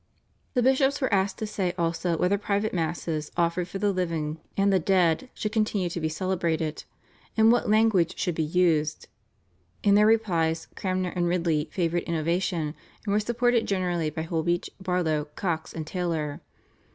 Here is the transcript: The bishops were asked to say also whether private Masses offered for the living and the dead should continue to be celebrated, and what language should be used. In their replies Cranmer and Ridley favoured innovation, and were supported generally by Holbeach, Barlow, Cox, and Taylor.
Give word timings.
The 0.55 0.63
bishops 0.63 0.99
were 0.99 1.13
asked 1.13 1.37
to 1.37 1.45
say 1.45 1.75
also 1.77 2.17
whether 2.17 2.39
private 2.39 2.73
Masses 2.73 3.31
offered 3.37 3.67
for 3.67 3.77
the 3.77 3.91
living 3.91 4.39
and 4.57 4.73
the 4.73 4.79
dead 4.79 5.29
should 5.35 5.51
continue 5.51 5.89
to 5.89 5.99
be 5.99 6.09
celebrated, 6.09 6.85
and 7.37 7.51
what 7.51 7.69
language 7.69 8.17
should 8.17 8.33
be 8.33 8.41
used. 8.41 9.07
In 9.83 9.93
their 9.93 10.07
replies 10.07 10.67
Cranmer 10.75 11.09
and 11.09 11.27
Ridley 11.27 11.69
favoured 11.71 12.01
innovation, 12.05 12.73
and 13.05 13.13
were 13.13 13.19
supported 13.19 13.67
generally 13.67 14.09
by 14.09 14.23
Holbeach, 14.23 14.71
Barlow, 14.81 15.25
Cox, 15.35 15.71
and 15.71 15.85
Taylor. 15.85 16.41